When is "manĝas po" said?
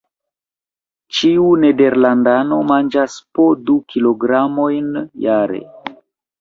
2.73-3.47